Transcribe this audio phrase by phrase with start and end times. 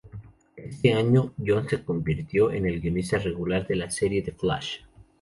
[0.55, 4.77] Ese año, Johns se convirtió en el guionista regular de la serie The Flash.